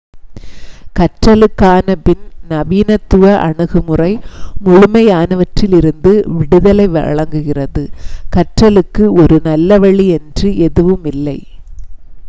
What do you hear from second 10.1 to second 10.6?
என்று